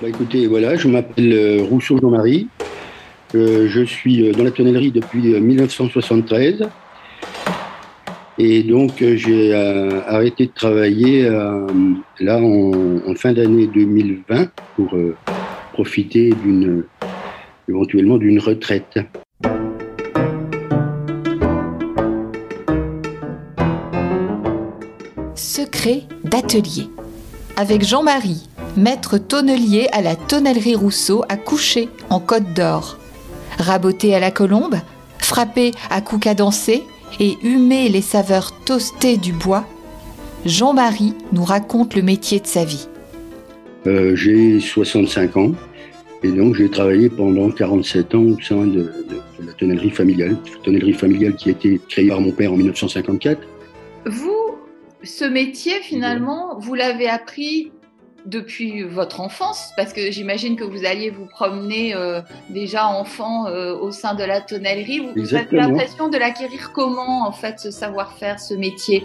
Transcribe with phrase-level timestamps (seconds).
[0.00, 2.46] Bah écoutez, voilà, je m'appelle euh, Rousseau Jean-Marie.
[3.34, 6.68] Euh, je suis euh, dans la tonnellerie depuis 1973.
[8.38, 9.52] Et donc, j'ai
[10.06, 11.28] arrêté de travailler
[12.20, 14.96] là en, fin d'année 2020 pour
[15.72, 16.84] profiter d'une
[17.68, 19.00] éventuellement d'une retraite.
[25.34, 26.86] Secret d'atelier
[27.56, 32.98] avec Jean-Marie maître tonnelier à la tonnellerie Rousseau à Coucher, en Côte d'Or.
[33.58, 34.76] Raboter à la colombe,
[35.18, 36.84] frapper à coups cadencés
[37.20, 39.64] et humer les saveurs toastées du bois,
[40.44, 42.88] Jean-Marie nous raconte le métier de sa vie.
[43.86, 45.52] Euh, j'ai 65 ans
[46.22, 48.90] et donc j'ai travaillé pendant 47 ans au sein de,
[49.44, 53.40] la tonnellerie familiale, tonnellerie familiale qui a été créée par mon père en 1954.
[54.06, 54.56] Vous,
[55.02, 57.70] ce métier finalement, vous l'avez appris
[58.28, 63.74] depuis votre enfance Parce que j'imagine que vous alliez vous promener euh, déjà enfant euh,
[63.74, 65.00] au sein de la tonnellerie.
[65.16, 69.04] Vous, avez l'impression de l'acquérir comment, en fait, ce savoir-faire, ce métier?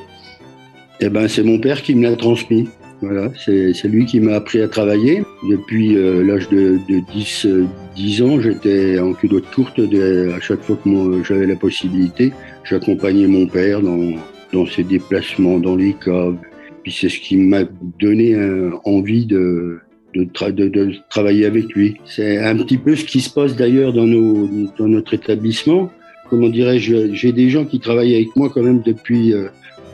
[1.00, 2.70] Eh ben, C'est mon père qui me l'a transmis.
[3.02, 5.26] Voilà, c'est lui qui m'a appris à travailler.
[5.50, 7.48] Depuis euh, l'âge de, 10,
[7.96, 9.78] 10, ans, j'étais en culotte courte.
[9.78, 12.32] à chaque fois que j'avais la possibilité,
[12.64, 14.14] j'accompagnais mon père dans,
[14.54, 16.38] dans ses déplacements dans les caves,
[16.84, 17.64] puis c'est ce qui m'a
[18.00, 19.80] donné euh, envie de,
[20.14, 21.95] de, de, travailler avec lui.
[22.06, 25.90] C'est un petit peu ce qui se passe d'ailleurs dans, dans notre établissement.
[26.30, 29.48] Comment dirais-je, j'ai des gens qui travaillent avec moi quand même depuis, euh,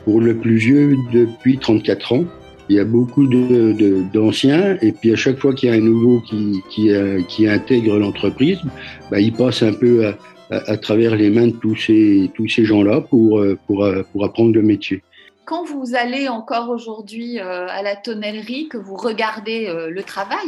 [0.04, 2.24] pour le plus vieux, depuis 34 ans.
[2.68, 6.20] Il y a beaucoup d'anciens, et puis à chaque fois qu'il y a un nouveau
[6.20, 8.58] qui, qui, euh, qui intègre l'entreprise,
[9.10, 10.16] bah, il passe un peu à,
[10.50, 14.62] à, travers les mains de tous ces, tous ces gens-là pour, pour, pour apprendre le
[14.62, 15.02] métier
[15.44, 20.46] quand vous allez encore aujourd'hui euh, à la tonnellerie, que vous regardez euh, le travail,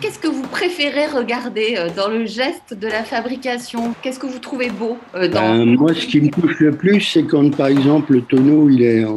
[0.00, 3.94] qu'est-ce que vous préférez regarder euh, dans le geste de la fabrication?
[4.02, 5.56] Qu'est-ce que vous trouvez beau dans...
[5.56, 8.82] Ben, moi, ce qui me touche le plus, c'est quand, par exemple, le tonneau il
[8.82, 9.16] est en,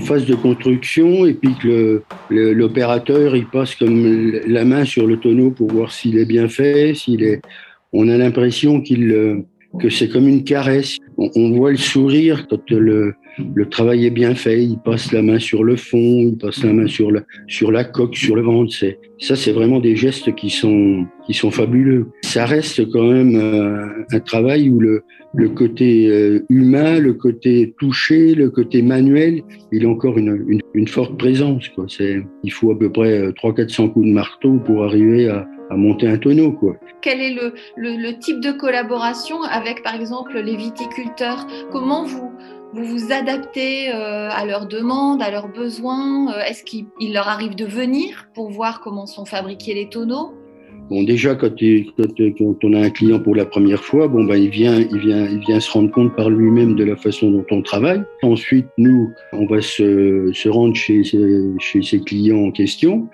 [0.00, 5.50] phase de construction et puis que l'opérateur il passe comme la main sur le tonneau
[5.50, 7.42] pour voir s'il est bien fait, s'il est.
[7.92, 9.44] On a l'impression qu'il
[9.78, 10.98] que c'est comme une caresse.
[11.16, 13.14] On, voit le sourire quand le,
[13.54, 14.64] le travail est bien fait.
[14.64, 17.84] Il passe la main sur le fond, il passe la main sur la, sur la
[17.84, 18.72] coque, sur le ventre.
[18.72, 22.08] C'est, ça, c'est vraiment des gestes qui sont, qui sont fabuleux.
[22.22, 25.02] Ça reste quand même euh, un travail où le,
[25.34, 30.60] le côté euh, humain, le côté touché, le côté manuel, il a encore une, une,
[30.74, 31.68] une forte présence.
[31.70, 31.86] Quoi.
[31.88, 35.76] C'est, il faut à peu près 300-400 euh, coups de marteau pour arriver à, à
[35.76, 36.52] monter un tonneau.
[36.52, 36.76] Quoi.
[37.00, 41.46] Quel est le, le, type de collaboration avec, par exemple, les viticulteurs?
[41.70, 42.30] Comment vous,
[42.74, 46.32] vous vous adaptez euh, à leurs demandes, à leurs besoins?
[46.32, 50.34] Euh, Est-ce qu'il leur arrive de venir pour voir comment sont fabriqués les tonneaux?
[50.90, 54.50] Bon, déjà, quand, quand, on a un client pour la première fois, bon, ben, il,
[54.50, 57.62] vient, il, vient, il vient se rendre compte par lui-même de la façon dont on
[57.62, 58.02] travaille.
[58.22, 63.08] Ensuite, nous, on va se, se rendre chez, chez ses clients en question.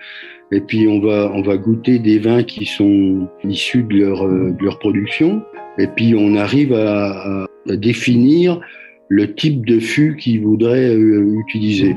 [0.51, 4.51] Et puis on va on va goûter des vins qui sont issus de leur euh,
[4.51, 5.43] de leur production.
[5.77, 8.59] Et puis on arrive à, à définir
[9.09, 11.95] le type de fût qu'ils voudraient euh, utiliser.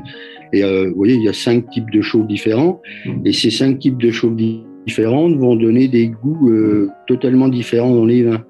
[0.52, 2.80] Et euh, vous voyez, il y a cinq types de chauves différents.
[3.24, 4.36] Et ces cinq types de chauves
[4.86, 8.44] différentes vont donner des goûts euh, totalement différents dans les vins.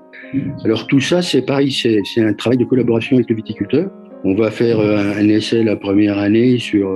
[0.64, 3.90] Alors tout ça, c'est pareil, c'est un travail de collaboration avec le viticulteur.
[4.24, 6.88] On va faire un essai la première année sur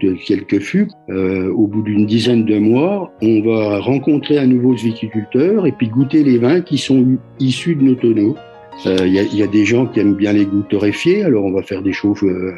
[0.00, 0.88] de quelques fûts.
[1.08, 5.88] Euh, au bout d'une dizaine de mois, on va rencontrer un nouveau viticulteur et puis
[5.88, 8.36] goûter les vins qui sont issus de nos tonneaux.
[8.84, 11.44] Il euh, y, a, y, a, des gens qui aiment bien les goûts torréfiés, alors
[11.44, 12.54] on va faire des chauffes, euh,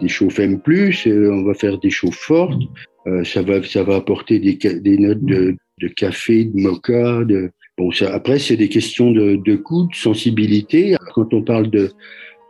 [0.00, 2.60] des chauffes M+, on va faire des chauffes fortes.
[3.24, 5.56] ça va, ça va apporter des, notes de,
[5.96, 7.24] café, de mocha.
[7.24, 7.50] De...
[7.78, 10.96] Bon, après c'est des questions de, goût, de sensibilité.
[11.14, 11.92] Quand on parle de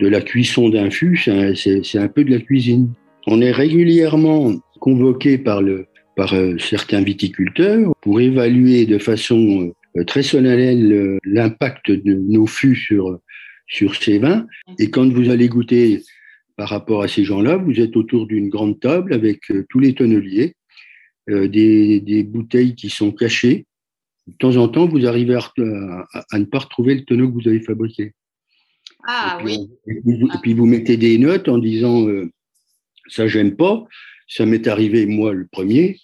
[0.00, 2.88] la cuisson d'un fût, c'est un peu de la cuisine.
[3.26, 5.86] On est régulièrement convoqué par, le,
[6.16, 12.46] par euh, certains viticulteurs pour évaluer de façon euh, très solennelle euh, l'impact de nos
[12.46, 13.18] fûts sur,
[13.66, 14.46] sur ces vins.
[14.78, 16.02] Et quand vous allez goûter
[16.56, 19.40] par rapport à ces gens-là, vous êtes autour d'une grande table avec
[19.70, 20.54] tous les tonneliers,
[21.26, 23.64] des, des, bouteilles qui sont cachées.
[24.26, 25.40] De temps en temps, vous arrivez à,
[26.30, 28.12] à, ne pas retrouver le tonneau que vous avez fabriqué.
[29.08, 29.58] Ah et puis,
[29.94, 30.28] oui.
[30.34, 32.06] et, puis, vous mettez des notes en disant
[33.10, 33.84] ça, j'aime pas.
[34.28, 35.98] Ça m'est arrivé, moi, le premier.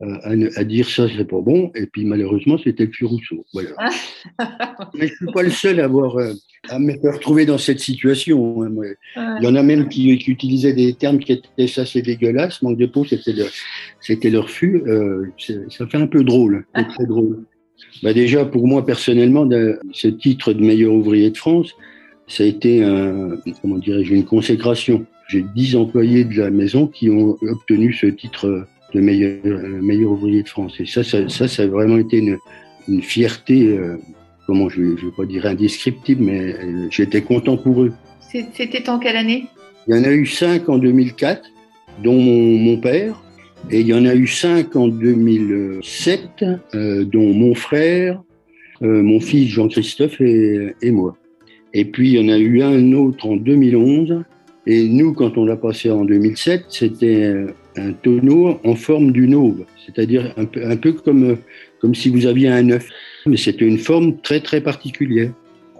[0.00, 1.70] à, dire ça, c'est pas bon.
[1.74, 3.44] Et puis malheureusement, c'était le Rousseau.
[3.52, 3.70] Voilà.
[4.94, 6.18] Mais je suis pas le seul à avoir
[6.68, 8.62] à me retrouver dans cette situation.
[8.62, 8.70] Hein,
[9.40, 12.62] Il y en a même qui, utilisaient des termes qui étaient ça, c'est dégueulasse.
[12.62, 13.46] Manque de peau, c'était le,
[14.00, 14.82] c'était refus.
[14.86, 17.44] Euh, ça fait un peu drôle, très drôle.
[18.02, 19.48] Bah déjà, pour moi personnellement,
[19.92, 21.74] ce titre de meilleur ouvrier de France,
[22.26, 25.06] ça a été un, comment dirais-je, une consécration.
[25.28, 30.12] J'ai dix employés de la maison qui ont obtenu ce titre de meilleur, euh, meilleur
[30.12, 30.74] ouvrier de France.
[30.80, 32.38] Et ça, ça, ça, a vraiment été une,
[32.88, 33.96] une fierté, euh,
[34.46, 37.92] comment je ne vais pas dire indescriptible, mais euh, j'étais content pour eux.
[38.20, 39.46] C'était en quelle année?
[39.88, 41.42] Il y en a eu cinq en 2004,
[42.02, 43.22] dont mon, mon père.
[43.70, 46.44] Et il y en a eu cinq en 2007,
[46.74, 48.22] euh, dont mon frère,
[48.82, 51.16] mon fils Jean-Christophe et, et, moi.
[51.72, 54.22] Et puis il y en a eu un autre en 2011.
[54.66, 57.46] Et nous, quand on l'a passé en 2007, c'était
[57.76, 61.36] un tonneau en forme d'une aube, c'est-à-dire un peu, un peu comme,
[61.80, 62.88] comme si vous aviez un œuf.
[63.26, 65.30] Mais c'était une forme très très particulière.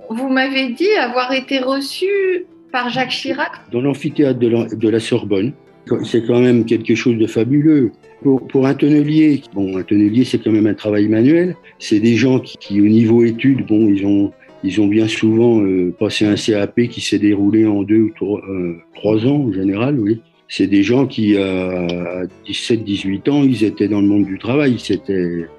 [0.08, 2.06] Vous m'avez dit avoir été reçu
[2.70, 5.52] par Jacques Chirac Dans l'amphithéâtre de, la, de la Sorbonne.
[6.04, 7.92] C'est quand même quelque chose de fabuleux.
[8.22, 11.56] Pour, pour un tonnelier, bon, un tonnelier, c'est quand même un travail manuel.
[11.78, 14.32] C'est des gens qui, qui, au niveau études, bon, ils ont,
[14.66, 18.40] ils ont bien souvent euh, passé un CAP qui s'est déroulé en deux ou trois,
[18.48, 20.20] euh, trois ans, en général, oui.
[20.48, 24.76] C'est des gens qui, à 17, 18 ans, ils étaient dans le monde du travail.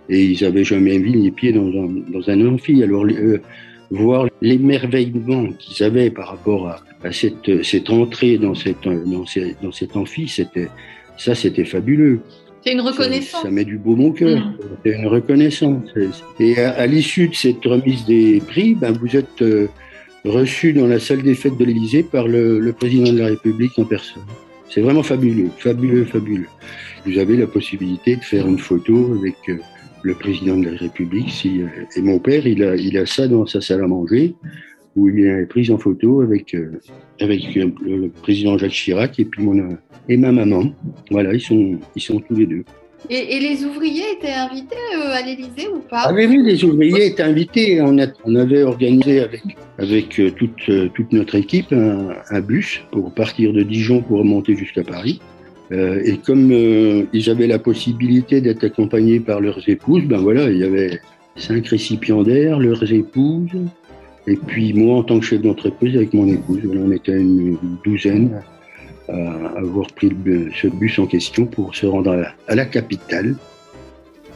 [0.09, 2.81] Et ils avaient jamais mis les pieds dans un, dans un amphi.
[2.83, 3.42] Alors, euh,
[3.92, 6.69] voir l'émerveillement qu'ils avaient par rapport
[7.04, 10.33] à, cette, entrée dans cette, dans, cette, dans cet amphi,
[11.18, 12.21] ça, c'était fabuleux.
[12.63, 13.42] C'est une reconnaissance.
[13.42, 14.39] Ça, ça, met du beau mon cœur.
[14.39, 14.57] Mmh.
[14.86, 15.83] C'est une reconnaissance.
[16.39, 19.68] Et à, à l'issue de cette remise des prix, ben, vous êtes euh,
[20.25, 23.77] reçu dans la salle des fêtes de l'Élysée par le, le président de la République
[23.77, 24.24] en personne.
[24.69, 26.48] C'est vraiment fabuleux, fabuleux, fabuleux.
[27.06, 29.57] Vous avez la possibilité de faire une photo avec euh,
[30.04, 31.30] le président de la République.
[31.31, 34.36] Si, euh, et mon père, il a, il a ça dans sa salle à manger,
[34.97, 36.81] où il est pris en photo avec, euh,
[37.21, 39.77] avec le président Jacques Chirac et puis mon,
[40.09, 40.73] et ma maman.
[41.11, 42.63] Voilà, ils sont, ils sont tous les deux.
[43.09, 46.05] Et, et, les ouvriers étaient invités euh, à l'Élysée ou pas?
[46.05, 47.79] Ah oui, oui, les ouvriers étaient invités.
[47.79, 49.44] On, a, on avait organisé avec,
[49.77, 54.19] avec euh, toute, euh, toute notre équipe un, un, bus pour partir de Dijon pour
[54.19, 55.21] remonter jusqu'à Paris.
[55.71, 60.49] Euh, et comme euh, ils avaient la possibilité d'être accompagnés par leurs épouses, ben voilà,
[60.49, 60.99] il y avait
[61.35, 63.51] cinq récipiendaires, leurs épouses,
[64.27, 66.62] et puis moi en tant que chef d'entreprise avec mon épouse.
[66.65, 68.44] on était une douzaine
[69.09, 70.12] à avoir pris
[70.53, 73.38] ce bus en question pour se rendre à la capitale.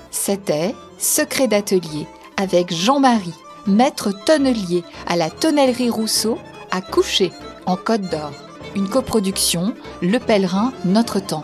[0.09, 2.07] C'était Secret d'atelier
[2.37, 3.33] avec Jean-Marie,
[3.67, 6.37] maître tonnelier à la tonnellerie Rousseau
[6.71, 7.31] à Coucher,
[7.65, 8.31] en Côte d'Or.
[8.75, 11.43] Une coproduction Le Pèlerin Notre Temps.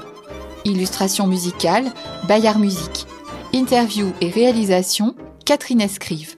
[0.63, 1.85] Illustration musicale
[2.27, 3.05] Bayard Musique.
[3.53, 5.15] Interview et réalisation
[5.45, 6.36] Catherine Escrive.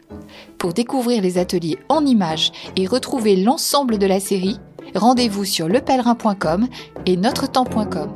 [0.60, 4.60] Pour découvrir les ateliers en images et retrouver l'ensemble de la série,
[4.94, 6.68] rendez-vous sur lepèlerin.com
[7.06, 8.10] et notretemps.com.